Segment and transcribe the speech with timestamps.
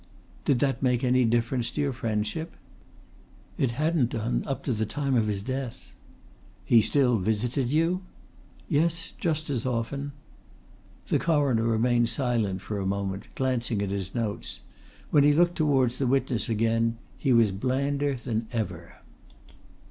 [0.45, 2.53] "Did that make any difference to your friendship?"
[3.59, 5.93] "It hadn't done up to the time of his death."
[6.65, 8.01] "He still visited you?"
[8.67, 10.13] "Yes, just as often."
[11.09, 14.61] The Coroner remained silent for a moment, glancing at his notes.
[15.11, 18.95] When he looked towards the witness again he was blander than ever.